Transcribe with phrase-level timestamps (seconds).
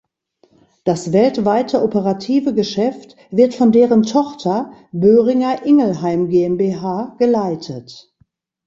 [0.83, 8.11] Das weltweite operative Geschäft wird von deren Tochter "Boehringer Ingelheim GmbH" geleitet.